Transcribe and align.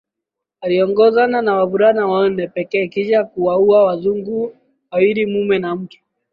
Aliongozana 0.61 1.41
na 1.41 1.55
wavulana 1.55 2.05
wanne 2.07 2.47
pekee 2.47 2.87
kisha 2.87 3.23
kuwauwa 3.23 3.85
Wazungwa 3.85 4.51
wawili 4.91 5.25
mume 5.25 5.59
na 5.59 5.75
mke 5.75 6.03